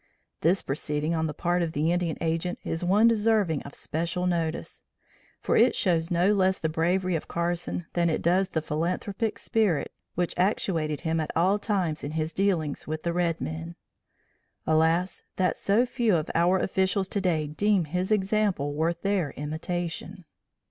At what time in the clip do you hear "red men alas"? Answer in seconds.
13.13-15.21